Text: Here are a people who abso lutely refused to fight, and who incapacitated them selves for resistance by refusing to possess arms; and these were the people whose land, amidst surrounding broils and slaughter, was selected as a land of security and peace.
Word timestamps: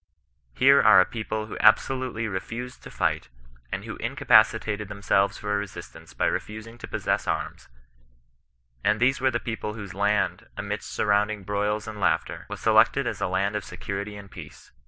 Here 0.55 0.81
are 0.81 0.99
a 0.99 1.05
people 1.05 1.45
who 1.45 1.57
abso 1.59 1.89
lutely 1.99 2.27
refused 2.27 2.81
to 2.81 2.89
fight, 2.89 3.29
and 3.71 3.85
who 3.85 3.97
incapacitated 3.97 4.87
them 4.87 5.03
selves 5.03 5.37
for 5.37 5.55
resistance 5.55 6.15
by 6.15 6.25
refusing 6.25 6.79
to 6.79 6.87
possess 6.87 7.27
arms; 7.27 7.67
and 8.83 8.99
these 8.99 9.21
were 9.21 9.29
the 9.29 9.39
people 9.39 9.75
whose 9.75 9.93
land, 9.93 10.47
amidst 10.57 10.89
surrounding 10.91 11.43
broils 11.43 11.87
and 11.87 11.99
slaughter, 11.99 12.47
was 12.49 12.59
selected 12.61 13.05
as 13.05 13.21
a 13.21 13.27
land 13.27 13.55
of 13.55 13.63
security 13.63 14.15
and 14.17 14.31
peace. 14.31 14.71